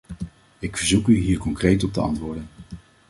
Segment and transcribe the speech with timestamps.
[0.59, 2.47] Ik verzoek u hier concreet op te antwoorden.